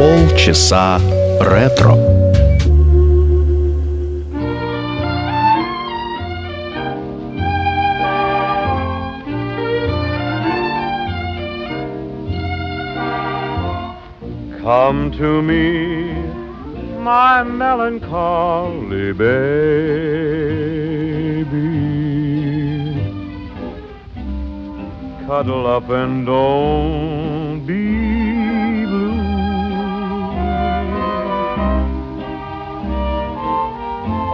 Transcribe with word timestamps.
Полчаса 0.00 1.00
ретро. 1.40 1.96
Come 14.62 15.12
to 15.12 15.42
me, 15.42 16.12
my 16.98 17.44
melancholy 17.44 19.12
baby. 19.12 19.46
Cuddle 25.26 25.66
up 25.66 25.88
and 25.90 26.26
don't 26.26 27.29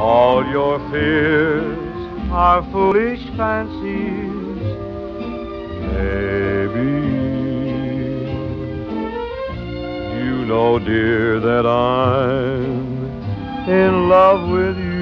All 0.09 0.39
your 0.49 0.79
fears 0.89 1.77
are 2.31 2.63
foolish 2.71 3.23
fancies, 3.35 4.63
baby. 5.91 6.95
You 10.23 10.45
know, 10.45 10.79
dear, 10.79 11.41
that 11.41 11.65
I'm 11.65 13.03
in 13.67 14.07
love 14.07 14.49
with 14.49 14.77
you. 14.77 14.97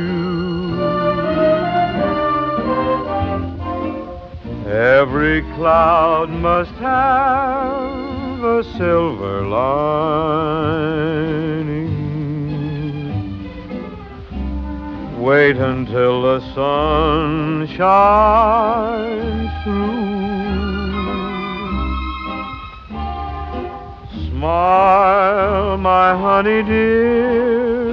Every 4.71 5.43
cloud 5.53 6.31
must 6.31 6.71
have 6.71 8.43
a 8.43 8.63
silver 8.75 9.45
lining. 9.45 10.95
Wait 15.25 15.57
until 15.57 16.21
the 16.21 16.39
sun 16.53 17.65
shines 17.75 19.49
through. 19.63 20.05
Smile, 24.29 25.77
my 25.79 26.15
honey 26.15 26.61
dear, 26.61 27.91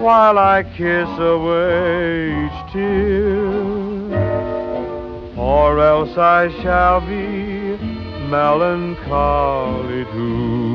while 0.00 0.38
I 0.38 0.64
kiss 0.64 1.08
away 1.20 2.46
each 2.46 2.72
tear, 2.72 3.54
or 5.38 5.78
else 5.78 6.18
I 6.18 6.48
shall 6.62 7.00
be 7.00 7.78
melancholy 8.28 10.04
too. 10.06 10.69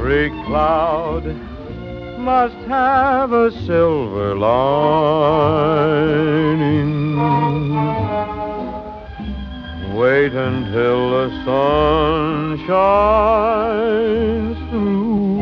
Every 0.00 0.30
cloud 0.46 1.24
must 2.20 2.54
have 2.68 3.32
a 3.32 3.50
silver 3.66 4.36
lining. 4.36 4.68
Wait 9.96 10.32
until 10.32 11.10
the 11.10 11.30
sun 11.44 12.58
shines 12.64 14.58
through. 14.70 15.38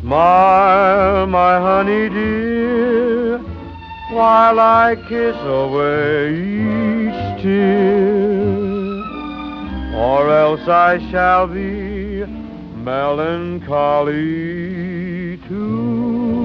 Smile, 0.00 1.26
my 1.26 1.60
honey 1.60 2.08
dear, 2.08 3.38
while 4.10 4.58
I 4.58 4.96
kiss 5.06 5.36
away 5.36 6.32
each 6.32 7.42
tear 7.42 8.45
or 9.96 10.30
else 10.30 10.68
I 10.68 10.98
shall 11.10 11.46
be 11.48 12.26
melancholy 12.84 14.20
too. 15.48 16.36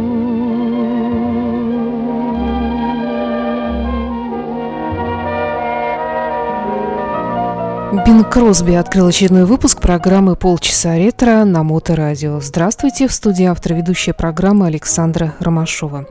Бин 8.05 8.23
Кросби 8.23 8.73
открыл 8.73 9.07
очередной 9.07 9.43
выпуск 9.43 9.81
программы 9.81 10.37
«Полчаса 10.37 10.95
ретро» 10.95 11.43
на 11.43 11.61
Моторадио. 11.63 12.39
Здравствуйте, 12.39 13.09
в 13.09 13.11
студии 13.13 13.43
автор 13.45 13.73
ведущая 13.73 14.13
программы 14.13 14.67
Александра 14.67 15.35
Ромашова. 15.39 16.05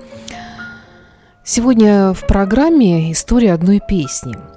Сегодня 1.42 2.12
в 2.12 2.26
программе 2.26 3.10
история 3.12 3.54
одной 3.54 3.80
песни– 3.80 4.36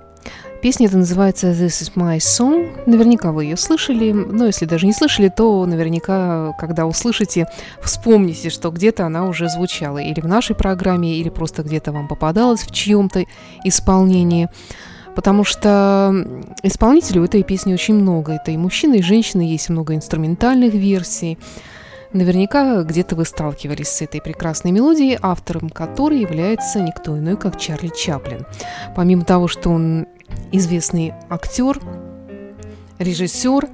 Песня 0.63 0.87
эта 0.87 0.95
называется 0.95 1.51
«This 1.51 1.81
is 1.81 1.91
my 1.95 2.19
song». 2.19 2.71
Наверняка 2.85 3.33
вы 3.33 3.43
ее 3.43 3.57
слышали, 3.57 4.13
но 4.13 4.45
если 4.45 4.63
даже 4.63 4.85
не 4.85 4.93
слышали, 4.93 5.27
то 5.27 5.65
наверняка, 5.65 6.53
когда 6.57 6.85
услышите, 6.85 7.47
вспомните, 7.81 8.49
что 8.49 8.71
где-то 8.71 9.05
она 9.05 9.27
уже 9.27 9.49
звучала. 9.49 9.97
Или 9.97 10.21
в 10.21 10.25
нашей 10.25 10.55
программе, 10.55 11.17
или 11.17 11.27
просто 11.27 11.63
где-то 11.63 11.91
вам 11.91 12.07
попадалась 12.07 12.61
в 12.61 12.71
чьем-то 12.71 13.25
исполнении. 13.65 14.47
Потому 15.15 15.43
что 15.43 16.15
исполнителей 16.63 17.19
у 17.19 17.25
этой 17.25 17.43
песни 17.43 17.73
очень 17.73 17.95
много. 17.95 18.31
Это 18.31 18.51
и 18.51 18.55
мужчины, 18.55 18.99
и 18.99 19.01
женщины, 19.01 19.41
есть 19.41 19.67
много 19.67 19.93
инструментальных 19.95 20.73
версий. 20.73 21.37
Наверняка 22.13 22.83
где-то 22.83 23.17
вы 23.17 23.25
сталкивались 23.25 23.89
с 23.89 24.01
этой 24.01 24.21
прекрасной 24.21 24.71
мелодией, 24.71 25.17
автором 25.21 25.69
которой 25.69 26.21
является 26.21 26.79
никто 26.79 27.17
иной, 27.17 27.35
как 27.35 27.59
Чарли 27.59 27.91
Чаплин. 27.93 28.45
Помимо 28.95 29.25
того, 29.25 29.49
что 29.49 29.69
он 29.71 30.05
известный 30.51 31.13
актер, 31.29 31.79
режиссер. 32.99 33.69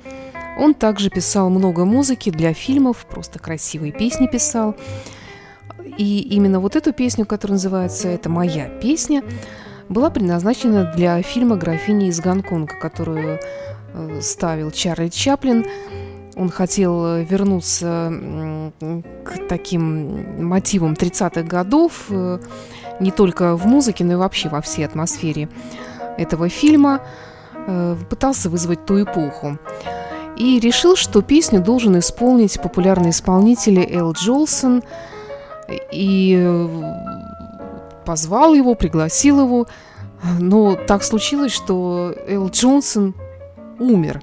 Он 0.60 0.74
также 0.74 1.10
писал 1.10 1.50
много 1.50 1.86
музыки 1.86 2.30
для 2.30 2.54
фильмов, 2.54 3.06
просто 3.10 3.40
красивые 3.40 3.92
песни 3.92 4.28
писал. 4.28 4.76
И 5.98 6.20
именно 6.20 6.60
вот 6.60 6.76
эту 6.76 6.94
песню, 6.94 7.26
которая 7.26 7.56
называется 7.56 8.10
«Это 8.10 8.30
моя 8.30 8.68
песня», 8.68 9.24
была 9.90 10.10
предназначена 10.10 10.92
для 10.96 11.22
фильма 11.22 11.56
«Графиня 11.56 12.08
из 12.08 12.20
Гонконга», 12.20 12.76
которую 12.80 13.40
э, 13.94 14.20
ставил 14.22 14.72
Чарли 14.72 15.10
Чаплин. 15.10 15.66
Он 16.36 16.50
хотел 16.50 17.18
вернуться 17.18 18.72
к 18.80 19.48
таким 19.50 20.46
мотивам 20.46 20.94
30-х 20.94 21.42
годов, 21.42 22.06
э, 22.10 22.40
не 23.00 23.12
только 23.12 23.58
в 23.58 23.66
музыке, 23.66 24.04
но 24.04 24.14
и 24.14 24.16
вообще 24.16 24.48
во 24.50 24.62
всей 24.62 24.86
атмосфере 24.86 25.50
этого 26.20 26.50
фильма, 26.50 27.02
э, 27.68 27.96
пытался 28.10 28.50
вызвать 28.50 28.86
ту 28.86 29.02
эпоху. 29.02 29.58
И 30.38 30.60
решил, 30.60 30.96
что 30.96 31.22
песню 31.22 31.62
должен 31.62 31.98
исполнить 32.00 32.62
популярный 32.62 33.10
исполнитель 33.10 33.80
Эл 33.80 34.14
Джолсон. 34.14 34.84
И 35.92 36.36
э, 36.40 36.68
позвал 38.06 38.54
его, 38.54 38.76
пригласил 38.76 39.42
его. 39.42 39.68
Но 40.40 40.76
так 40.76 41.04
случилось, 41.04 41.52
что 41.52 42.14
Эл 42.28 42.50
Джонсон 42.50 43.16
умер. 43.80 44.22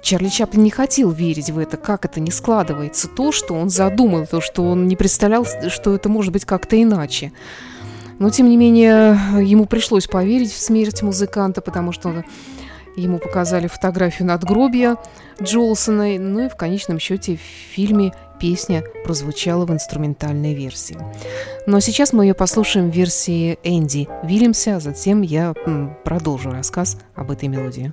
Чарли 0.00 0.28
Чаплин 0.28 0.62
не 0.62 0.70
хотел 0.70 1.10
верить 1.10 1.50
в 1.50 1.58
это, 1.58 1.76
как 1.76 2.04
это 2.04 2.20
не 2.20 2.30
складывается, 2.30 3.08
то, 3.08 3.32
что 3.32 3.54
он 3.54 3.68
задумал, 3.68 4.26
то, 4.26 4.40
что 4.40 4.62
он 4.62 4.86
не 4.86 4.96
представлял, 4.96 5.44
что 5.44 5.94
это 5.94 6.08
может 6.08 6.32
быть 6.32 6.44
как-то 6.44 6.80
иначе. 6.80 7.32
Но, 8.18 8.30
тем 8.30 8.48
не 8.48 8.56
менее, 8.56 9.18
ему 9.40 9.66
пришлось 9.66 10.06
поверить 10.06 10.52
в 10.52 10.60
смерть 10.60 11.02
музыканта, 11.02 11.60
потому 11.60 11.92
что 11.92 12.24
ему 12.96 13.18
показали 13.18 13.68
фотографию 13.68 14.26
надгробия 14.26 14.96
Джолсона, 15.40 16.18
ну 16.18 16.46
и 16.46 16.48
в 16.48 16.56
конечном 16.56 16.98
счете 16.98 17.36
в 17.36 17.40
фильме 17.40 18.12
песня 18.40 18.82
прозвучала 19.04 19.66
в 19.66 19.72
инструментальной 19.72 20.54
версии. 20.54 20.98
Но 21.66 21.80
сейчас 21.80 22.12
мы 22.12 22.24
ее 22.24 22.34
послушаем 22.34 22.90
в 22.90 22.94
версии 22.94 23.58
Энди 23.62 24.08
Вильямса, 24.24 24.76
а 24.76 24.80
затем 24.80 25.22
я 25.22 25.54
продолжу 26.04 26.50
рассказ 26.50 26.98
об 27.14 27.30
этой 27.30 27.48
мелодии. 27.48 27.92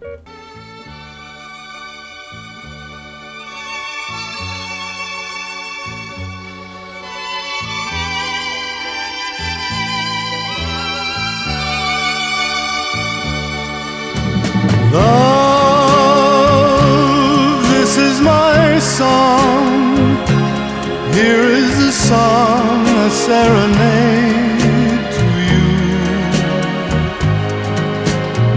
Serenade 23.25 25.05
to 25.17 25.27
you. 25.49 25.67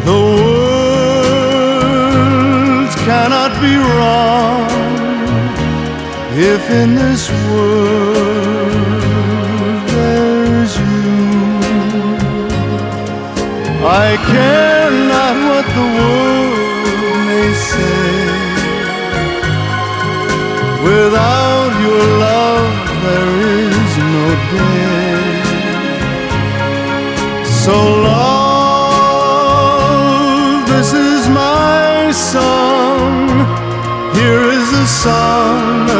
The 0.08 0.20
words 1.18 1.74
cannot 3.08 3.52
be 3.64 3.74
wrong 3.88 4.68
if 6.52 6.62
in 6.82 6.88
this 7.02 7.22
world 7.48 8.72
there's 9.94 10.72
you. 10.76 11.12
I 14.04 14.08
care 14.32 14.90
not 15.14 15.34
what 15.48 15.66
the 15.78 15.86
world 15.96 16.07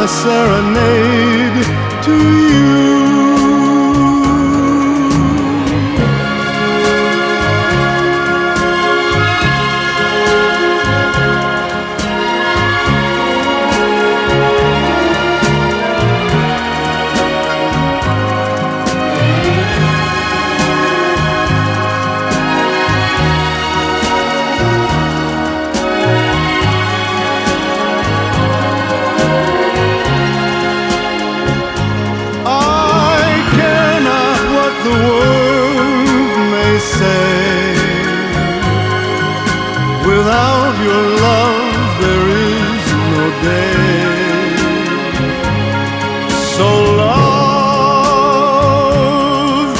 serenade 0.09 1.67
to 2.03 2.13
you. 2.13 2.48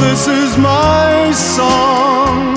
This 0.01 0.29
is 0.29 0.57
my 0.59 1.33
song. 1.33 2.55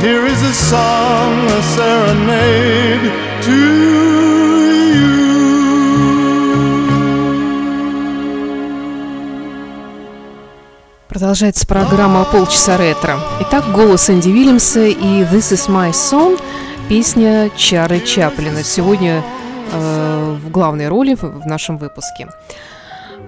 Here 0.00 0.24
is 0.26 0.42
a 0.42 0.52
song, 0.52 1.32
a 1.48 1.62
serenade 1.74 3.12
to. 3.44 3.88
Продолжается 11.08 11.66
программа 11.66 12.24
«Полчаса 12.24 12.76
ретро». 12.76 13.18
Итак, 13.40 13.72
голос 13.72 14.08
Энди 14.08 14.28
Вильямса 14.28 14.86
и 14.86 15.24
«This 15.24 15.52
is 15.52 15.68
my 15.68 15.90
song»– 15.90 16.38
песня 16.88 17.50
Чары 17.56 18.00
Чаплина. 18.00 18.62
Сегодня 18.62 19.24
э, 19.72 20.36
в 20.44 20.50
главной 20.50 20.88
роли 20.88 21.14
в 21.14 21.46
нашем 21.46 21.76
выпуске. 21.78 22.28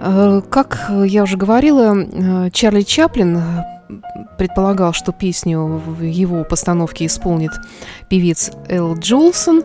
Э, 0.01 0.41
как 0.49 0.91
я 1.05 1.23
уже 1.23 1.37
говорила, 1.37 1.95
э, 1.95 2.49
Чарли 2.51 2.81
Чаплин 2.81 3.37
э, 3.37 3.63
предполагал, 4.37 4.93
что 4.93 5.11
песню 5.11 5.59
в 5.85 6.01
его 6.01 6.43
постановке 6.43 7.05
исполнит 7.05 7.51
певец 8.09 8.51
Эл 8.67 8.95
Джолсон, 8.97 9.63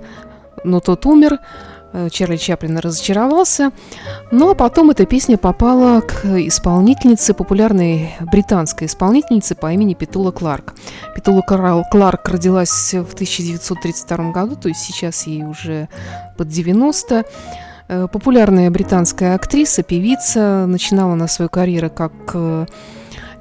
но 0.64 0.80
тот 0.80 1.06
умер. 1.06 1.38
Чарли 2.10 2.36
Чаплин 2.36 2.76
разочаровался. 2.76 3.70
Ну 4.30 4.50
а 4.50 4.54
потом 4.54 4.90
эта 4.90 5.06
песня 5.06 5.38
попала 5.38 6.02
к 6.02 6.26
исполнительнице, 6.46 7.32
популярной 7.32 8.10
британской 8.20 8.86
исполнительнице 8.86 9.54
по 9.54 9.72
имени 9.72 9.94
Петула 9.94 10.30
Кларк. 10.30 10.74
Петула 11.14 11.40
Кларк 11.40 12.28
родилась 12.28 12.92
в 12.92 13.14
1932 13.14 14.30
году, 14.32 14.56
то 14.56 14.68
есть 14.68 14.80
сейчас 14.80 15.26
ей 15.26 15.44
уже 15.44 15.88
под 16.36 16.48
90. 16.48 17.24
Э, 17.88 18.08
Популярная 18.10 18.70
британская 18.70 19.34
актриса, 19.34 19.82
певица, 19.82 20.66
начинала 20.66 21.14
на 21.14 21.28
свою 21.28 21.48
карьеру 21.48 21.90
как 21.90 22.12
э, 22.34 22.66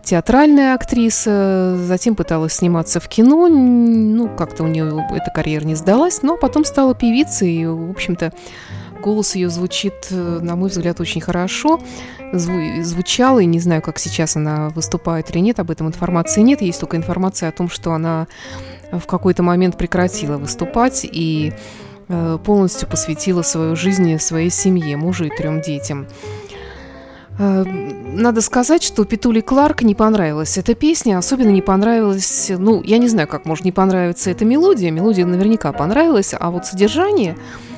театральная 0.04 0.76
актриса, 0.76 1.76
затем 1.78 2.16
пыталась 2.16 2.54
сниматься 2.54 3.00
в 3.00 3.08
кино, 3.08 3.48
ну, 3.48 4.30
как-то 4.30 4.64
у 4.64 4.68
нее 4.68 5.06
эта 5.12 5.32
карьера 5.32 5.66
не 5.66 5.76
сдалась, 5.76 6.22
но 6.22 6.38
потом 6.38 6.64
стала 6.64 6.94
певицей, 6.94 7.52
и, 7.54 7.66
в 7.66 7.90
общем-то, 7.90 8.32
голос 9.02 9.36
ее 9.36 9.50
звучит, 9.50 10.08
э, 10.12 10.40
на 10.42 10.56
мой 10.56 10.70
взгляд, 10.70 11.00
очень 11.00 11.22
хорошо, 11.22 11.80
Зву- 12.34 12.84
звучала, 12.84 13.40
и 13.40 13.46
не 13.46 13.60
знаю, 13.60 13.82
как 13.82 13.98
сейчас 13.98 14.36
она 14.36 14.70
выступает 14.70 15.32
или 15.32 15.40
нет, 15.40 15.60
об 15.60 15.72
этом 15.72 15.88
информации 15.88 16.42
нет, 16.42 16.62
есть 16.62 16.80
только 16.80 16.98
информация 16.98 17.50
о 17.50 17.52
том, 17.52 17.70
что 17.70 17.94
она 17.94 18.28
в 18.92 19.06
какой-то 19.08 19.42
момент 19.42 19.78
прекратила 19.78 20.38
выступать 20.38 21.02
и 21.04 21.54
полностью 22.08 22.88
посвятила 22.88 23.42
свою 23.42 23.76
жизнь 23.76 24.18
своей 24.20 24.50
семье, 24.50 24.98
мужу 24.98 25.26
и 25.26 25.30
трем 25.30 25.62
детям. 25.62 26.08
Э, 27.38 27.64
Надо 27.64 28.42
сказать, 28.42 28.84
что 28.84 29.04
Петули 29.06 29.42
Кларк 29.42 29.82
не 29.82 29.96
понравилась 29.96 30.58
эта 30.58 30.74
песня, 30.74 31.18
особенно 31.18 31.50
не 31.50 31.62
понравилась, 31.62 32.52
ну, 32.58 32.82
я 32.84 32.98
не 32.98 33.10
знаю, 33.10 33.28
как 33.28 33.46
может 33.46 33.66
не 33.66 33.72
понравиться 33.72 34.32
эта 34.32 34.46
мелодия, 34.46 34.92
мелодия 34.92 35.26
наверняка 35.26 35.72
понравилась, 35.74 36.34
а 36.38 36.50
вот 36.50 36.66
содержание, 36.66 37.38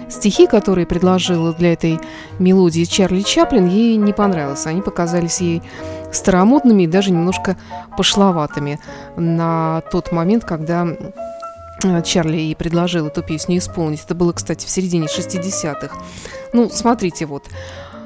стихи, 0.10 0.46
которые 0.46 0.86
предложила 0.86 1.53
для 1.53 1.74
этой 1.74 2.00
мелодии 2.39 2.84
Чарли 2.84 3.22
Чаплин, 3.22 3.67
ей 3.67 3.98
не 3.98 4.13
понравилось. 4.13 4.65
Они 4.67 4.81
показались 4.81 5.41
ей 5.41 5.63
старомодными 6.12 6.84
и 6.84 6.88
даже 6.88 7.12
немножко 7.12 7.57
пошловатыми 7.98 8.79
на 9.17 9.81
тот 9.91 10.12
момент, 10.12 10.46
когда 10.46 10.86
э, 10.86 11.12
Чарли 12.03 12.38
ей 12.38 12.55
предложил 12.55 13.07
эту 13.07 13.22
песню 13.22 13.57
исполнить. 13.57 14.03
Это 14.03 14.15
было, 14.15 14.34
кстати, 14.34 14.65
в 14.65 14.69
середине 14.69 15.07
60-х. 15.07 15.96
Ну, 16.53 16.69
смотрите, 16.69 17.25
вот. 17.25 17.46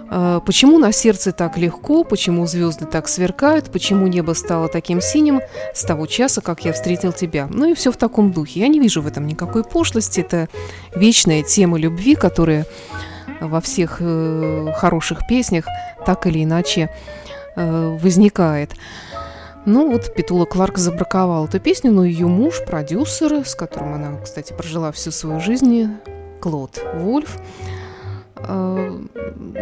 Э, 0.10 0.42
Почему 0.46 0.78
на 0.78 0.92
сердце 0.92 1.32
так 1.32 1.58
легко, 1.58 2.04
почему 2.04 2.46
звезды 2.46 2.86
так 2.86 3.08
сверкают, 3.08 3.72
почему 3.72 4.08
небо 4.08 4.34
стало 4.34 4.68
таким 4.68 5.02
синим 5.02 5.42
с 5.74 5.84
того 5.84 6.06
часа, 6.06 6.42
как 6.42 6.66
я 6.66 6.74
встретил 6.74 7.14
тебя. 7.14 7.48
Ну 7.50 7.72
и 7.72 7.74
все 7.74 7.92
в 7.92 7.98
таком 7.98 8.32
духе. 8.34 8.60
Я 8.60 8.68
не 8.68 8.80
вижу 8.80 9.02
в 9.02 9.08
этом 9.08 9.26
никакой 9.26 9.64
пошлости. 9.64 10.20
Это 10.20 10.50
вечная 10.94 11.44
тема 11.44 11.80
любви, 11.80 12.16
которая 12.16 12.66
во 13.40 13.62
всех 13.62 13.98
э, 14.02 14.74
хороших 14.76 15.26
песнях 15.28 15.66
так 16.06 16.28
или 16.28 16.44
иначе 16.44 16.90
э, 17.56 17.98
возникает. 18.02 18.74
Ну 19.66 19.92
вот 19.92 20.14
Петула 20.16 20.46
Кларк 20.46 20.78
забраковала 20.78 21.46
эту 21.46 21.60
песню, 21.60 21.92
но 21.92 22.04
ее 22.04 22.28
муж, 22.28 22.62
продюсер, 22.66 23.46
с 23.46 23.54
которым 23.54 23.94
она, 23.94 24.18
кстати, 24.18 24.54
прожила 24.54 24.92
всю 24.92 25.12
свою 25.12 25.40
жизнь, 25.40 25.88
Клод 26.40 26.84
Вольф, 26.96 27.38
э, 28.38 29.00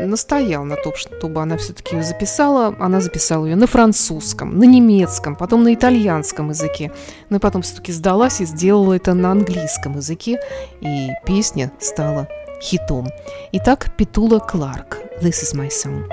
настоял 0.05 0.63
на 0.63 0.77
том, 0.77 0.95
чтобы 0.95 1.41
она 1.41 1.57
все-таки 1.57 1.97
ее 1.97 2.03
записала. 2.03 2.73
Она 2.79 3.01
записала 3.01 3.45
ее 3.45 3.57
на 3.57 3.67
французском, 3.67 4.57
на 4.57 4.63
немецком, 4.63 5.35
потом 5.35 5.63
на 5.63 5.73
итальянском 5.73 6.49
языке. 6.49 6.93
Но 7.29 7.37
и 7.37 7.39
потом 7.39 7.61
все-таки 7.61 7.91
сдалась 7.91 8.39
и 8.39 8.45
сделала 8.45 8.93
это 8.93 9.13
на 9.13 9.31
английском 9.31 9.97
языке. 9.97 10.39
И 10.79 11.09
песня 11.25 11.73
стала 11.79 12.29
хитом. 12.61 13.09
Итак, 13.51 13.91
Петула 13.97 14.39
Кларк. 14.39 14.99
This 15.21 15.43
is 15.43 15.53
my 15.53 15.67
song. 15.67 16.05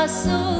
passo. 0.00 0.59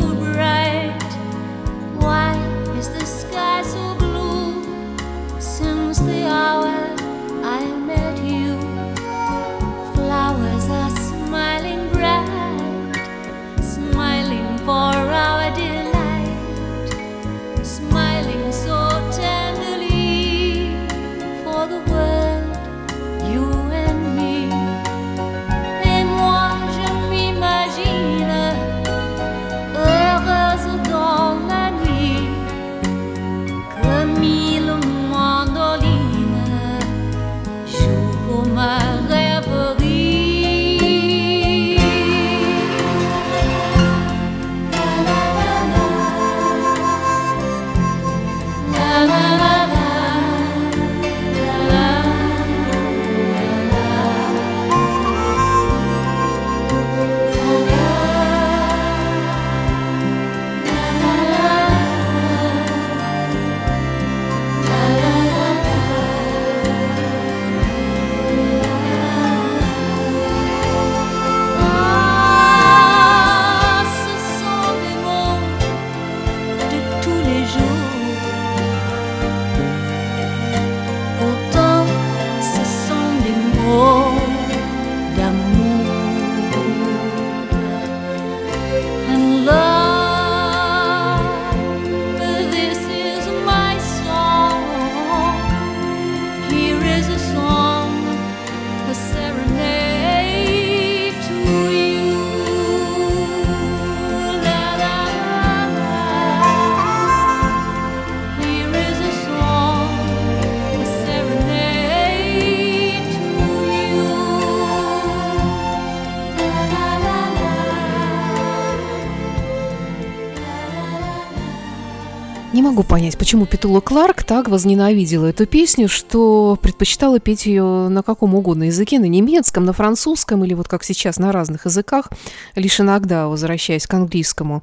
Понять, 123.11 123.19
почему 123.19 123.47
Петула 123.47 123.81
Кларк 123.81 124.23
так 124.23 124.49
возненавидела 124.49 125.27
эту 125.27 125.47
песню, 125.47 125.89
что 125.89 126.57
предпочитала 126.61 127.19
петь 127.19 127.47
ее 127.47 127.89
на 127.89 128.03
каком 128.03 128.35
угодно 128.35 128.65
языке, 128.65 128.99
на 128.99 129.07
немецком, 129.07 129.65
на 129.65 129.73
французском 129.73 130.45
или 130.45 130.55
вот 130.55 130.69
как 130.69 130.85
сейчас 130.85 131.19
на 131.19 131.33
разных 131.33 131.67
языках, 131.67 132.09
лишь 132.55 132.81
иногда 132.81 133.27
возвращаясь 133.27 133.87
к 133.87 133.95
английскому 133.95 134.63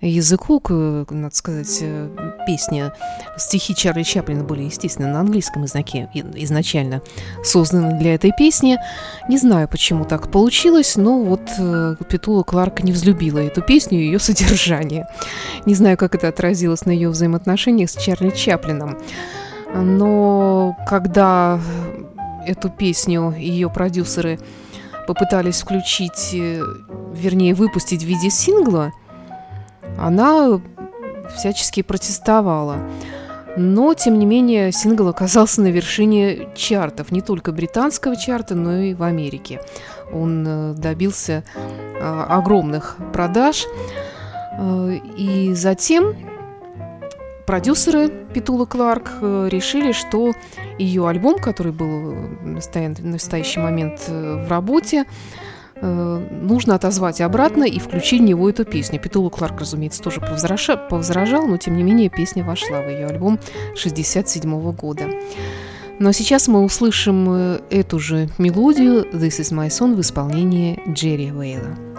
языку, 0.00 0.60
надо 1.10 1.34
сказать, 1.34 1.78
э, 1.80 2.08
песни, 2.46 2.90
стихи 3.36 3.74
Чарли 3.74 4.02
Чаплина 4.02 4.44
были, 4.44 4.64
естественно, 4.64 5.08
на 5.08 5.20
английском 5.20 5.62
языке 5.62 6.08
изначально 6.34 7.02
созданы 7.42 7.98
для 7.98 8.14
этой 8.14 8.32
песни. 8.36 8.78
Не 9.28 9.38
знаю, 9.38 9.68
почему 9.68 10.04
так 10.04 10.30
получилось, 10.30 10.96
но 10.96 11.22
вот 11.22 11.42
э, 11.58 11.96
Петула 12.08 12.42
Кларк 12.42 12.82
не 12.82 12.92
взлюбила 12.92 13.38
эту 13.38 13.62
песню 13.62 14.00
и 14.00 14.04
ее 14.04 14.18
содержание. 14.18 15.06
Не 15.66 15.74
знаю, 15.74 15.96
как 15.96 16.14
это 16.14 16.28
отразилось 16.28 16.84
на 16.84 16.90
ее 16.90 17.08
взаимоотношениях 17.08 17.90
с 17.90 17.96
Чарли 17.96 18.30
Чаплином. 18.30 18.98
Но 19.74 20.76
когда 20.86 21.60
эту 22.46 22.68
песню 22.68 23.34
ее 23.36 23.70
продюсеры 23.70 24.38
попытались 25.06 25.60
включить, 25.60 26.30
э, 26.32 26.62
вернее, 27.14 27.54
выпустить 27.54 28.02
в 28.02 28.06
виде 28.06 28.30
сингла, 28.30 28.92
она 29.98 30.60
всячески 31.36 31.82
протестовала. 31.82 32.78
Но, 33.56 33.94
тем 33.94 34.18
не 34.18 34.26
менее, 34.26 34.72
сингл 34.72 35.08
оказался 35.08 35.60
на 35.62 35.68
вершине 35.68 36.48
чартов, 36.56 37.12
не 37.12 37.20
только 37.20 37.52
британского 37.52 38.16
чарта, 38.16 38.56
но 38.56 38.78
и 38.78 38.94
в 38.94 39.02
Америке. 39.04 39.60
Он 40.12 40.44
э, 40.46 40.74
добился 40.74 41.44
э, 41.54 42.24
огромных 42.28 42.96
продаж. 43.12 43.66
Э, 44.58 44.98
И 45.16 45.54
затем 45.54 46.16
продюсеры 47.46 48.08
Петула 48.08 48.66
Кларк 48.66 49.12
решили, 49.20 49.92
что 49.92 50.32
ее 50.78 51.08
альбом, 51.08 51.38
который 51.38 51.72
был 51.72 52.14
в 52.40 52.44
настоящий 52.46 53.60
момент 53.60 54.08
в 54.08 54.48
работе, 54.48 55.04
нужно 55.84 56.74
отозвать 56.74 57.20
обратно 57.20 57.64
и 57.64 57.78
включить 57.78 58.20
в 58.20 58.24
него 58.24 58.48
эту 58.48 58.64
песню. 58.64 59.00
Петула 59.00 59.30
Кларк, 59.30 59.60
разумеется, 59.60 60.02
тоже 60.02 60.20
повзраша- 60.20 60.88
повзражал, 60.88 61.46
но 61.46 61.56
тем 61.56 61.76
не 61.76 61.82
менее 61.82 62.10
песня 62.10 62.44
вошла 62.44 62.80
в 62.80 62.88
ее 62.88 63.06
альбом 63.06 63.38
67 63.76 64.72
года. 64.72 65.04
А 66.00 66.12
сейчас 66.12 66.48
мы 66.48 66.62
услышим 66.62 67.26
э, 67.30 67.60
эту 67.70 67.98
же 67.98 68.28
мелодию 68.38 69.04
«This 69.12 69.40
is 69.40 69.52
my 69.52 69.68
song» 69.68 69.94
в 69.94 70.00
исполнении 70.00 70.80
Джерри 70.88 71.30
Вейла. 71.30 71.93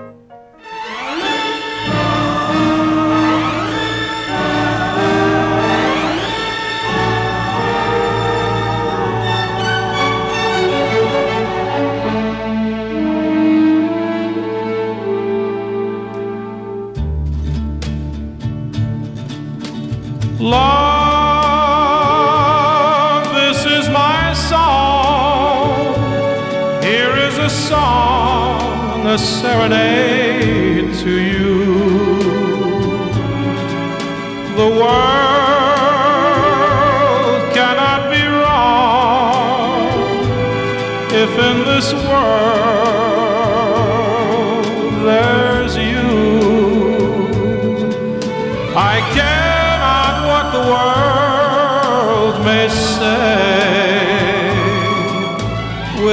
Love, 20.46 20.62
this 23.34 23.66
is 23.66 23.90
my 23.90 24.32
song. 24.34 25.96
Here 26.84 27.16
is 27.18 27.40
a 27.40 27.50
song, 27.50 29.08
a 29.08 29.18
serenade 29.18 30.94
to 31.00 31.10
you. 31.10 31.66
The 34.56 34.70
world 34.82 35.26
cannot 37.56 38.12
be 38.12 38.24
wrong 38.40 39.90
if 41.24 41.32
in 41.40 41.66
this 41.66 41.92
world 41.92 42.65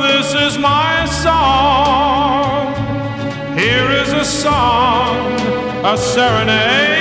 this 0.00 0.32
is 0.32 0.56
my 0.56 1.04
song. 1.04 2.74
Here 3.58 3.90
is 3.90 4.14
a 4.14 4.24
song, 4.24 5.38
a 5.84 5.98
serenade 5.98 6.95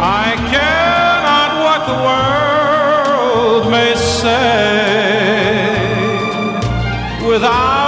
I 0.00 0.34
care 0.50 1.22
not 1.30 1.50
what 1.64 1.80
the 1.90 1.96
world 2.06 3.70
may 3.70 3.94
say. 3.96 4.44
Without 7.26 7.83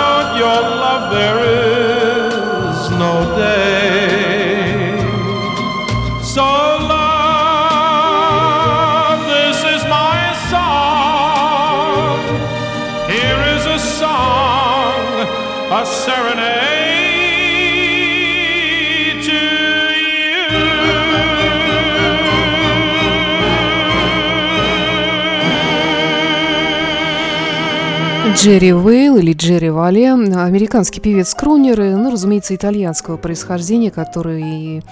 Джерри 28.47 28.71
Вейл 28.71 29.17
или 29.17 29.33
Джерри 29.33 29.71
Вале, 29.71 30.12
американский 30.12 31.00
певец-крунер, 31.00 31.81
и, 31.83 31.88
ну, 31.97 32.12
разумеется, 32.12 32.55
итальянского 32.55 33.17
происхождения, 33.17 33.91
который 33.91 34.85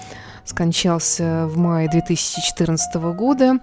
скончался 0.43 1.47
в 1.47 1.57
мае 1.57 1.89
2014 1.89 3.13
года. 3.13 3.59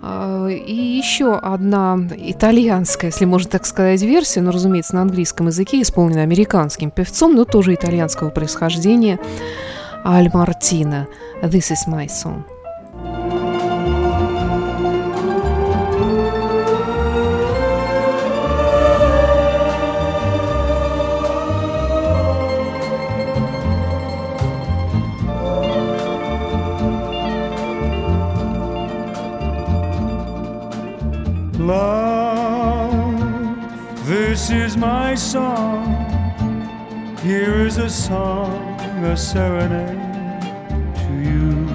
А, 0.00 0.46
И 0.46 0.72
еще 0.72 1.34
одна 1.34 1.98
итальянская, 2.16 3.10
если 3.10 3.24
можно 3.24 3.50
так 3.50 3.66
сказать, 3.66 4.02
версия, 4.02 4.40
но, 4.40 4.52
разумеется, 4.52 4.94
на 4.94 5.02
английском 5.02 5.48
языке, 5.48 5.82
исполнена 5.82 6.22
американским 6.22 6.92
певцом, 6.92 7.34
но 7.34 7.44
тоже 7.44 7.74
итальянского 7.74 8.30
происхождения, 8.30 9.18
Аль 10.04 10.30
Мартина. 10.32 11.08
This 11.42 11.72
is 11.72 11.88
my 11.88 12.06
song. 12.06 12.51
A 37.82 37.90
song, 37.90 38.78
a 39.04 39.16
serenade 39.16 40.40
to 41.02 41.12
you. 41.28 41.66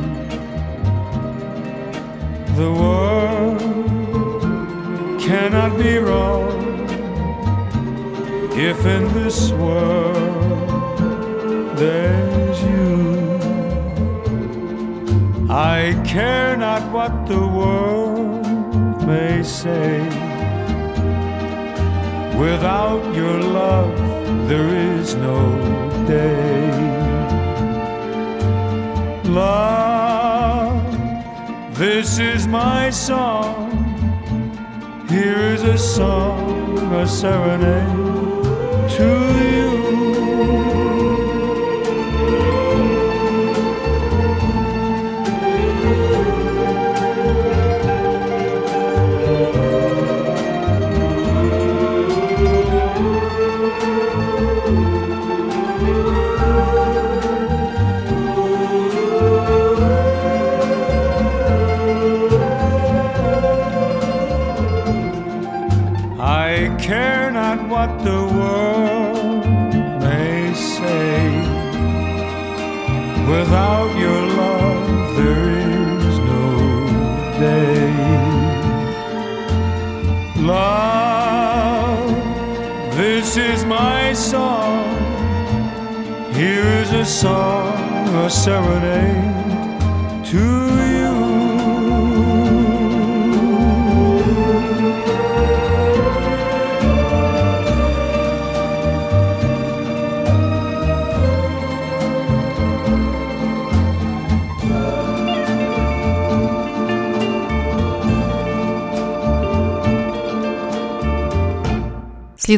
The 2.56 2.72
world 2.82 3.60
cannot 5.20 5.78
be 5.78 5.98
wrong 5.98 6.88
if 8.54 8.86
in 8.86 9.04
this 9.14 9.52
world 9.52 10.18
there's 11.78 12.62
you. 12.64 13.40
I 15.50 16.02
care 16.06 16.56
not 16.56 16.90
what 16.94 17.28
the 17.28 17.46
world 17.60 19.06
may 19.06 19.44
say. 19.44 20.08
Without 22.40 23.04
your 23.14 23.42
love, 23.42 23.98
there 24.48 24.70
is 24.70 25.14
no 25.16 25.77
day. 26.08 26.72
Love, 29.26 30.82
this 31.78 32.18
is 32.18 32.48
my 32.48 32.90
song. 32.90 33.68
Here 35.10 35.54
is 35.54 35.64
a 35.64 35.78
song, 35.78 36.78
a 36.94 37.06
serenade 37.06 38.90
to 38.98 39.10
you. 39.52 40.67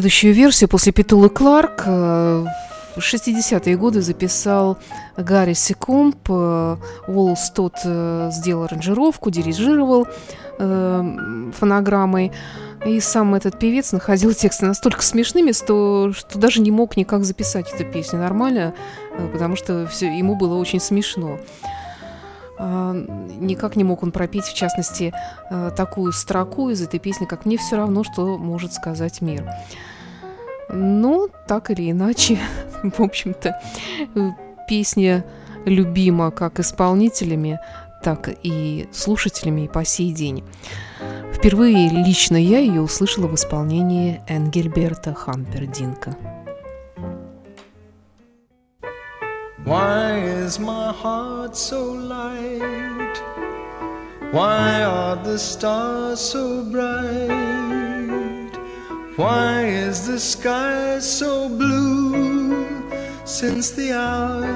Следующую 0.00 0.32
версию 0.32 0.70
после 0.70 0.92
Петулы 0.92 1.28
Кларк 1.28 1.82
э, 1.84 2.46
в 2.96 3.00
60-е 3.00 3.76
годы 3.76 4.00
записал 4.00 4.78
Гарри 5.18 5.52
Секомп. 5.52 6.16
э, 6.26 6.76
Уоллс 7.06 7.50
тот 7.50 7.74
э, 7.84 8.30
сделал 8.32 8.64
аранжировку, 8.64 9.30
дирижировал 9.30 10.06
фонограммой. 10.56 12.32
И 12.86 12.98
сам 13.00 13.34
этот 13.34 13.58
певец 13.58 13.92
находил 13.92 14.32
тексты 14.32 14.64
настолько 14.64 15.02
смешными, 15.02 15.52
что, 15.52 16.12
что 16.14 16.38
даже 16.38 16.62
не 16.62 16.70
мог 16.70 16.96
никак 16.96 17.24
записать 17.24 17.70
эту 17.70 17.84
песню 17.84 18.20
нормально, 18.20 18.72
потому 19.32 19.54
что 19.54 19.86
все, 19.86 20.06
ему 20.06 20.34
было 20.34 20.54
очень 20.54 20.80
смешно. 20.80 21.38
А, 22.62 22.92
Никак 22.92 23.74
не 23.74 23.84
мог 23.84 24.02
он 24.02 24.12
пропеть, 24.12 24.44
в 24.44 24.54
частности, 24.54 25.14
э, 25.50 25.70
такую 25.74 26.12
строку 26.12 26.68
из 26.68 26.82
этой 26.82 27.00
песни, 27.00 27.24
как 27.24 27.46
«Мне 27.46 27.56
все 27.56 27.76
равно, 27.76 28.04
что 28.04 28.36
может 28.36 28.74
сказать 28.74 29.22
мир». 29.22 29.50
Но 30.68 31.28
так 31.48 31.70
или 31.70 31.90
иначе, 31.90 32.38
в 32.82 33.00
общем-то, 33.00 33.58
э, 34.14 34.30
песня 34.68 35.24
любима 35.64 36.30
как 36.30 36.60
исполнителями, 36.60 37.58
так 38.04 38.28
и 38.42 38.88
слушателями 38.92 39.62
и 39.62 39.68
по 39.68 39.82
сей 39.86 40.12
день. 40.12 40.44
Впервые 41.32 41.88
лично 41.88 42.36
я 42.36 42.58
ее 42.58 42.82
услышала 42.82 43.26
в 43.26 43.34
исполнении 43.36 44.20
Энгельберта 44.28 45.14
Хампердинка. 45.14 46.14
Why 49.64 50.18
is 50.18 50.58
my 50.58 50.90
heart 50.90 51.54
so 51.54 51.84
light? 51.92 53.16
Why 54.32 54.82
are 54.82 55.16
the 55.16 55.38
stars 55.38 56.18
so 56.18 56.64
bright? 56.64 58.56
Why 59.16 59.66
is 59.66 60.06
the 60.06 60.18
sky 60.18 60.98
so 61.00 61.48
blue 61.48 62.90
since 63.26 63.72
the 63.72 63.92
hour 63.92 64.46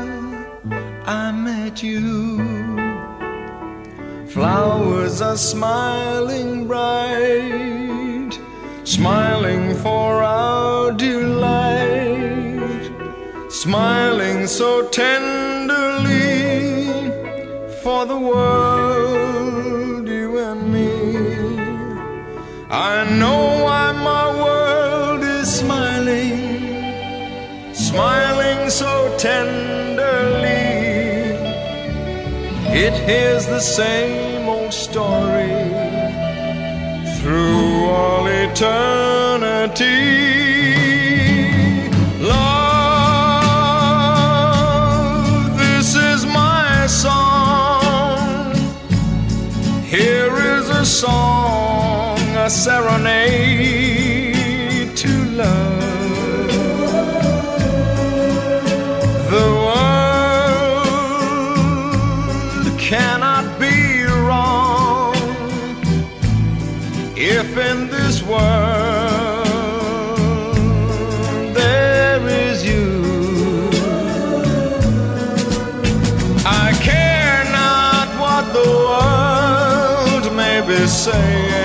I 1.07 1.33
met 1.33 1.83
you? 1.83 2.39
Flowers 4.29 5.21
are 5.21 5.37
smiling 5.37 6.67
bright, 6.67 8.33
smiling 8.85 9.75
for 9.77 10.23
our 10.23 10.44
so 14.47 14.87
tenderly 14.89 16.11
for 17.83 18.05
the 18.05 18.19
world, 18.19 20.07
you 20.07 20.39
and 20.39 20.73
me. 20.73 20.91
I 22.71 23.05
know 23.19 23.65
why 23.65 23.93
my 23.93 24.27
world 24.45 25.23
is 25.23 25.49
smiling, 25.61 26.39
smiling 27.75 28.69
so 28.69 29.17
tenderly. 29.19 30.45
It 32.85 32.95
hears 33.09 33.47
the 33.47 33.61
same 33.61 34.49
old 34.49 34.75
story 34.75 35.71
through 37.17 37.87
all 37.87 38.27
eternity. 38.27 39.85
A 50.85 50.87
song, 50.87 52.19
a 52.37 52.51
serenade 52.51 53.65
to 54.95 55.13
love. 55.41 56.51
The 59.35 59.47
world 59.65 60.85
cannot 62.79 63.45
be 63.59 64.05
wrong 64.27 65.17
if 67.17 67.57
in 67.57 67.89
this 67.89 68.23
world 68.23 68.64
be 80.75 80.87
saying. 80.89 81.64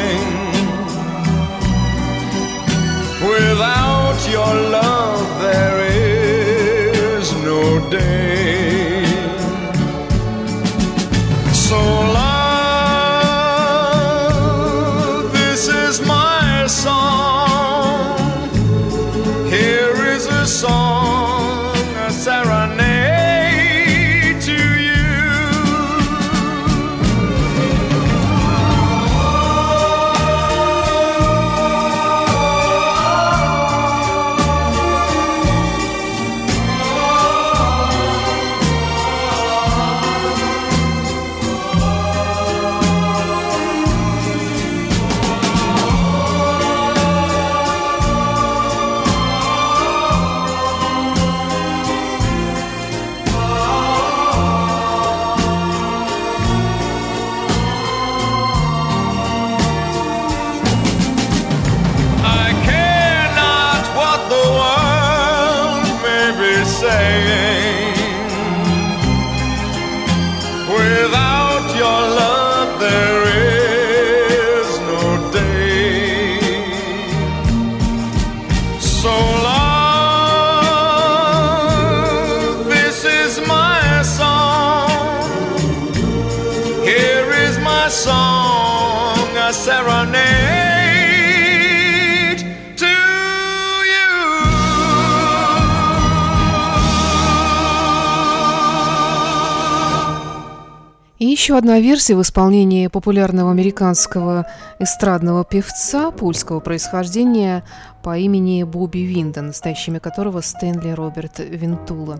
Еще 101.39 101.57
одна 101.57 101.79
версия 101.79 102.17
в 102.17 102.21
исполнении 102.21 102.87
популярного 102.87 103.49
американского 103.49 104.45
эстрадного 104.77 105.45
певца 105.45 106.11
польского 106.11 106.59
происхождения 106.59 107.63
по 108.03 108.17
имени 108.17 108.63
Бобби 108.63 108.99
Винда, 108.99 109.41
настоящими 109.41 109.99
которого 109.99 110.41
Стэнли 110.41 110.91
Роберт 110.91 111.39
Винтула. 111.39 112.19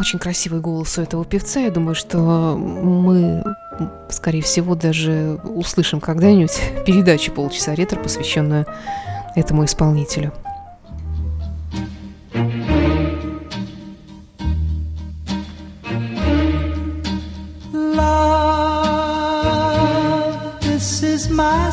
Очень 0.00 0.18
красивый 0.18 0.60
голос 0.60 0.98
у 0.98 1.02
этого 1.02 1.24
певца. 1.24 1.60
Я 1.60 1.70
думаю, 1.70 1.94
что 1.94 2.18
мы, 2.58 3.44
скорее 4.10 4.42
всего, 4.42 4.74
даже 4.74 5.38
услышим 5.44 6.00
когда-нибудь 6.00 6.60
передачу 6.84 7.30
«Полчаса 7.30 7.76
ретро», 7.76 8.02
посвященную 8.02 8.66
этому 9.36 9.64
исполнителю. 9.64 10.32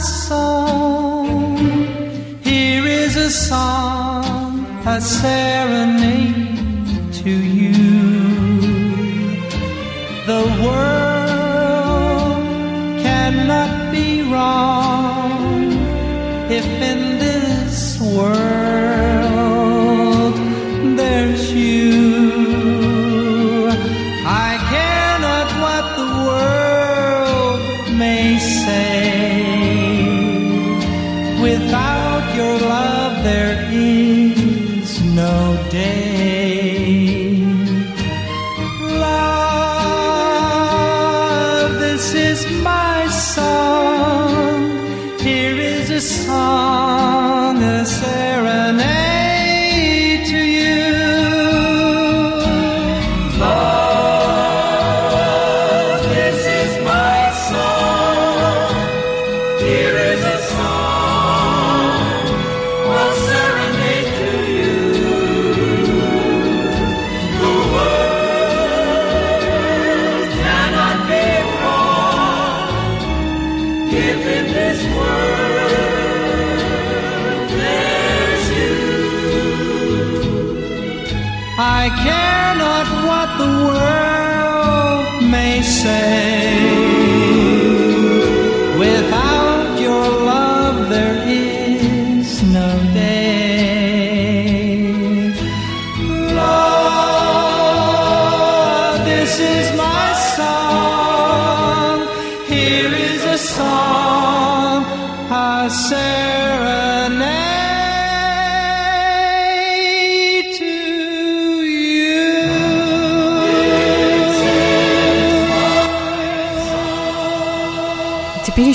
Song. 0.03 1.57
Here 2.43 2.85
is 2.85 3.15
a 3.15 3.29
song, 3.29 4.65
a 4.85 4.99
serenade 4.99 6.43
to 7.13 7.29
you. 7.29 7.73
The 10.27 10.41
say. 85.83 86.22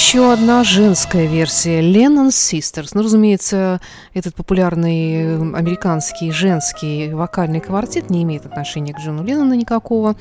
Еще 0.08 0.32
одна 0.32 0.64
женская 0.64 1.26
версия 1.26 1.82
Lennon 1.82 2.28
Sisters. 2.28 2.92
Ну, 2.94 3.02
разумеется, 3.02 3.78
этот 4.14 4.34
популярный 4.34 5.16
э, 5.16 5.36
американский 5.54 6.32
женский 6.32 7.12
вокальный 7.12 7.60
квартет 7.60 8.08
не 8.08 8.22
имеет 8.22 8.46
отношения 8.46 8.94
к 8.94 9.00
Джону 9.00 9.22
Леннону 9.22 9.52
никакого. 9.52 10.16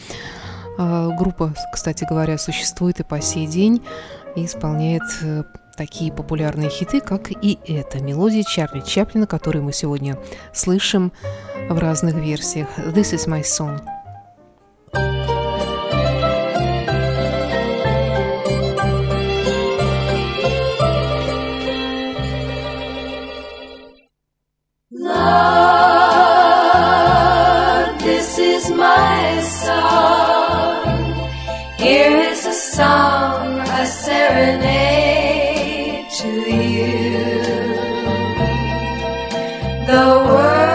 А, 0.77 1.07
Группа, 1.15 1.53
кстати 1.71 2.03
говоря, 2.03 2.37
существует 2.37 2.99
и 2.99 3.03
по 3.03 3.21
сей 3.21 3.47
день 3.47 3.81
и 4.35 4.43
исполняет 4.43 5.03
э, 5.21 5.43
такие 5.77 6.11
популярные 6.11 6.69
хиты, 6.69 6.99
как 6.99 7.31
и 7.31 7.57
эта 7.65 8.03
мелодия 8.03 8.43
Чарли 8.43 8.81
Чаплина, 8.81 9.25
которую 9.25 9.63
мы 9.63 9.71
сегодня 9.71 10.17
слышим 10.53 11.13
в 11.69 11.79
разных 11.79 12.15
версиях. 12.15 12.67
This 12.77 13.13
is 13.13 13.25
my 13.25 13.41
song. 13.41 13.79
Love, 25.27 27.07
this 27.99 28.29
is 28.37 28.63
my 28.71 29.41
song. 29.41 30.85
Here 31.77 32.17
is 32.31 32.41
a 32.45 32.53
song, 32.53 33.59
a 33.81 33.85
serenade 33.85 35.25
to 36.21 36.31
you. 36.75 37.17
The 39.91 40.07
world 40.29 40.67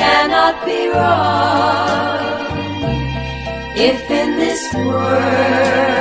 cannot 0.00 0.54
be 0.68 0.80
wrong 0.94 2.22
if 3.88 4.00
in 4.10 4.30
this 4.42 4.62
world 4.74 5.97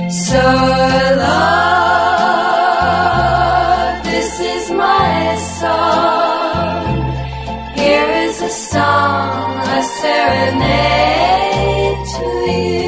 So, 0.08 0.44
love, 1.18 2.06
this 4.04 4.40
is 4.40 4.70
my 4.70 5.36
song. 5.58 6.86
Here 7.76 8.12
is 8.28 8.40
a 8.44 8.50
song, 8.50 9.58
a 9.58 9.82
serenade 10.00 11.26
to 12.14 12.26
you. 12.52 12.85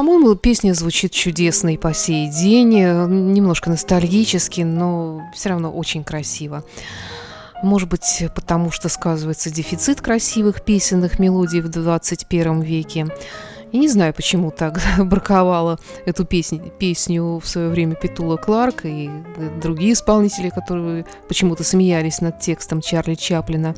По-моему, 0.00 0.34
песня 0.34 0.72
звучит 0.72 1.12
чудесно 1.12 1.74
и 1.74 1.76
по 1.76 1.92
сей 1.92 2.30
день, 2.30 2.74
э, 2.80 3.06
немножко 3.06 3.68
ностальгически, 3.68 4.62
но 4.62 5.20
все 5.34 5.50
равно 5.50 5.70
очень 5.70 6.04
красиво. 6.04 6.64
Может 7.62 7.90
быть, 7.90 8.24
потому 8.34 8.70
что 8.70 8.88
сказывается 8.88 9.50
дефицит 9.50 10.00
красивых 10.00 10.62
песенных 10.64 11.18
мелодий 11.18 11.60
в 11.60 11.68
21 11.68 12.62
веке. 12.62 13.08
И 13.72 13.78
не 13.78 13.88
знаю, 13.88 14.14
почему 14.14 14.50
так 14.50 14.80
браковала 14.98 15.78
эту 16.06 16.24
песню, 16.24 16.72
песню 16.78 17.38
в 17.38 17.46
свое 17.46 17.68
время 17.68 17.94
Петула 17.94 18.38
Кларк 18.38 18.86
и 18.86 19.10
другие 19.62 19.92
исполнители, 19.92 20.48
которые 20.48 21.04
почему-то 21.28 21.62
смеялись 21.62 22.22
над 22.22 22.40
текстом 22.40 22.80
Чарли 22.80 23.16
Чаплина. 23.16 23.74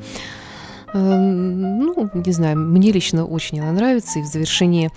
Э, 0.95 0.99
Ну, 0.99 2.11
не 2.15 2.33
знаю, 2.33 2.59
мне 2.59 2.93
лично 2.93 3.27
очень 3.27 3.59
она 3.59 3.73
нравится, 3.73 4.21
и 4.21 4.23
в 4.23 4.27
завершении 4.27 4.93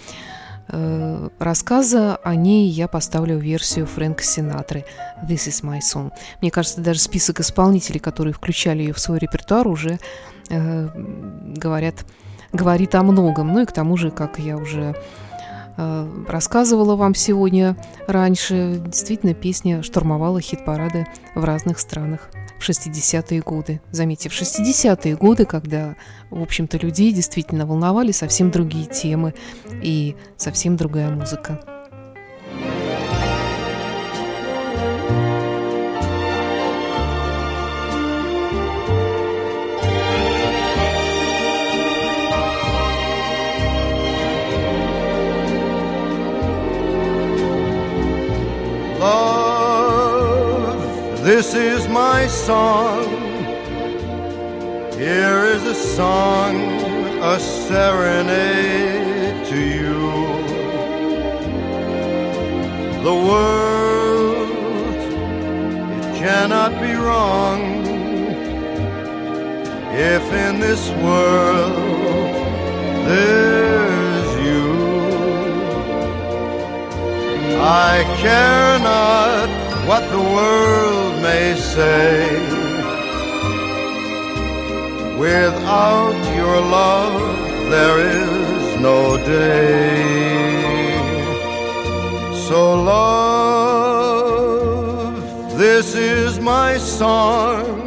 э, 0.67 1.30
рассказа 1.39 2.17
о 2.17 2.36
ней 2.36 2.69
я 2.69 2.88
поставлю 2.88 3.38
версию 3.38 3.86
Фрэнка 3.88 4.23
Синатры 4.23 4.86
«This 5.23 5.47
is 5.47 5.63
my 5.63 5.80
song». 5.80 6.12
Мне 6.41 6.51
кажется, 6.51 6.82
даже 6.82 6.99
список 6.99 7.39
исполнителей, 7.39 7.99
которые 7.99 8.34
включали 8.34 8.84
ее 8.84 8.93
в 8.93 8.99
свой 8.99 9.19
репертуар, 9.19 9.67
уже 9.67 9.99
э, 10.49 10.89
говорят, 11.58 12.06
говорит 12.54 12.95
о 12.95 13.04
многом. 13.04 13.54
Ну 13.54 13.62
и 13.62 13.65
к 13.65 13.71
тому 13.71 13.97
же, 13.97 14.12
как 14.12 14.39
я 14.39 14.58
уже 14.58 14.95
э, 15.78 16.25
рассказывала 16.28 16.95
вам 16.95 17.15
сегодня 17.15 17.75
раньше, 18.08 18.82
действительно 18.86 19.34
песня 19.34 19.84
штурмовала 19.84 20.41
хит-парады 20.41 21.08
в 21.36 21.43
разных 21.43 21.80
странах 21.80 22.30
в 22.65 22.69
60-е 22.69 23.41
годы. 23.41 23.82
Заметьте, 23.91 24.30
в 24.30 24.34
60-е 24.34 25.15
годы, 25.15 25.45
когда, 25.45 25.95
в 26.32 26.41
общем-то, 26.41 26.78
людей 26.78 27.12
действительно 27.12 27.65
волновали 27.65 28.12
совсем 28.12 28.49
другие 28.51 28.86
темы 28.86 29.34
и 29.84 30.15
совсем 30.38 30.75
другая 30.75 31.10
музыка. 31.10 31.75
This 51.36 51.54
is 51.54 51.86
my 51.89 52.28
song. 52.28 53.04
Here 54.93 55.43
is 55.56 55.63
a 55.63 55.76
song, 55.76 56.56
a 57.34 57.38
serenade 57.67 59.45
to 59.48 59.60
you. 59.80 60.00
The 63.08 63.15
world, 63.30 64.95
it 66.00 66.08
cannot 66.24 66.71
be 66.80 66.93
wrong 67.06 67.62
if 70.13 70.24
in 70.45 70.62
this 70.62 70.84
world 71.04 72.34
there's 73.10 74.32
you. 74.48 74.67
I 77.60 77.93
care 78.24 78.80
not 78.80 79.45
what 79.88 80.04
the 80.10 80.19
world 80.19 81.21
may 81.21 81.56
say. 81.56 82.41
Without 85.19 86.15
your 86.36 86.60
love, 86.60 87.21
there 87.69 88.00
is 88.00 88.80
no 88.82 89.17
day. 89.17 90.26
So, 92.48 92.60
love, 92.84 93.95
this 95.58 95.95
is 95.95 96.39
my 96.39 96.78
song. 96.78 97.84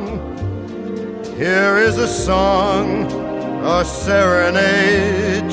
Here 1.37 1.79
is 1.79 1.99
a 1.99 2.09
song, 2.09 3.07
a 3.65 3.85
serenade 3.85 5.48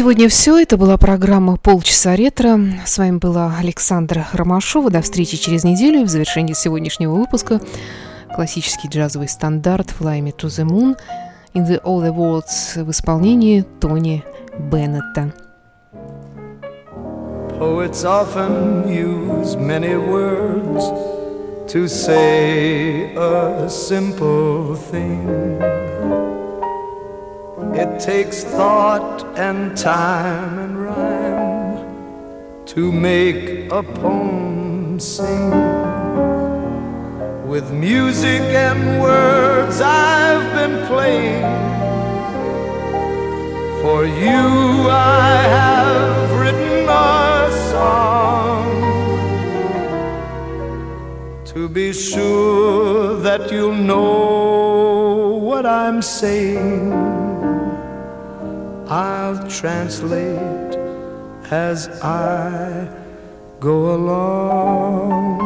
сегодня 0.00 0.30
все. 0.30 0.58
Это 0.58 0.78
была 0.78 0.96
программа 0.96 1.58
«Полчаса 1.58 2.16
ретро». 2.16 2.58
С 2.86 2.96
вами 2.96 3.18
была 3.18 3.54
Александра 3.58 4.26
Ромашова. 4.32 4.88
До 4.88 5.02
встречи 5.02 5.36
через 5.36 5.62
неделю. 5.62 6.06
В 6.06 6.08
завершении 6.08 6.54
сегодняшнего 6.54 7.12
выпуска 7.12 7.60
классический 8.34 8.88
джазовый 8.88 9.28
стандарт 9.28 9.88
«Fly 10.00 10.20
Me 10.22 10.34
to 10.34 10.46
the 10.46 10.64
Moon» 10.64 10.96
in 11.52 11.68
the 11.68 11.82
All 11.82 12.00
the 12.02 12.16
Worlds 12.16 12.82
в 12.82 12.90
исполнении 12.90 13.66
Тони 13.78 14.24
Беннета. 14.58 15.34
Poets 17.58 18.02
often 18.02 18.88
use 18.88 19.54
many 19.56 19.96
words 19.96 20.82
to 21.70 21.86
say 21.86 23.14
a 23.16 23.68
simple 23.68 24.78
thing. 24.90 25.89
It 27.72 28.00
takes 28.00 28.42
thought 28.42 29.24
and 29.38 29.76
time 29.76 30.58
and 30.58 30.76
rhyme 30.84 32.66
to 32.66 32.90
make 32.90 33.70
a 33.70 33.82
poem 33.82 34.98
sing. 34.98 35.50
With 37.46 37.70
music 37.70 38.42
and 38.42 39.00
words 39.00 39.80
I've 39.80 40.52
been 40.52 40.84
playing. 40.88 41.42
For 43.82 44.04
you 44.04 44.90
I 44.90 45.42
have 45.58 46.40
written 46.40 46.88
a 46.88 47.50
song 47.70 48.66
to 51.46 51.68
be 51.68 51.92
sure 51.92 53.16
that 53.20 53.52
you'll 53.52 53.74
know 53.74 55.38
what 55.40 55.66
I'm 55.66 56.02
saying. 56.02 57.29
I'll 58.92 59.48
translate 59.48 60.74
as 61.52 61.88
I 62.02 62.88
go 63.60 63.94
along. 63.94 65.38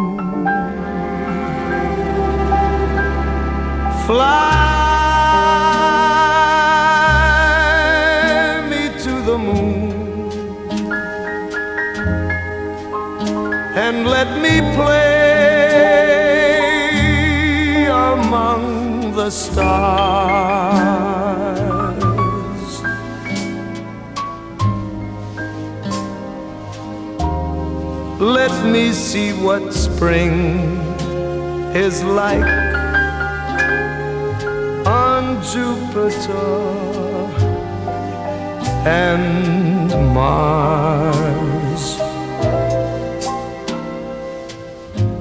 Fly 4.07 4.55
me 8.71 8.89
to 9.03 9.21
the 9.29 9.37
moon 9.37 10.31
and 13.77 14.07
let 14.07 14.41
me 14.41 14.61
play 14.75 15.05
among 17.89 19.13
the 19.15 19.29
stars. 19.29 20.74
See 29.15 29.33
what 29.33 29.73
spring 29.73 30.35
is 31.73 32.03
like 32.03 32.53
on 34.85 35.41
Jupiter 35.53 36.49
and 38.85 39.89
Mars. 40.13 41.85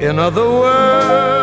In 0.01 0.17
other 0.17 0.49
words, 0.49 1.42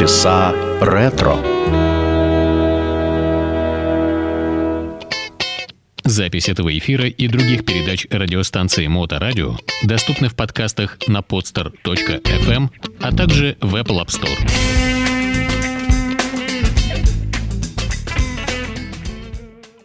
Полчаса 0.00 0.54
ретро. 0.80 1.36
Запись 6.04 6.48
этого 6.48 6.76
эфира 6.78 7.06
и 7.06 7.28
других 7.28 7.66
передач 7.66 8.06
радиостанции 8.10 8.86
Моторадио 8.86 9.58
доступны 9.84 10.30
в 10.30 10.34
подкастах 10.34 10.96
на 11.06 11.18
podster.fm, 11.18 12.70
а 13.02 13.14
также 13.14 13.58
в 13.60 13.76
Apple 13.76 14.02
App 14.02 14.08
Store. 14.08 15.69